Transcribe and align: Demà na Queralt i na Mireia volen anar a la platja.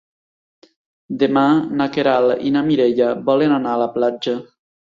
Demà 1.23 1.43
na 1.81 1.87
Queralt 1.99 2.43
i 2.51 2.55
na 2.57 2.65
Mireia 2.73 3.13
volen 3.31 3.57
anar 3.61 3.77
a 3.77 3.85
la 3.87 3.93
platja. 4.01 4.39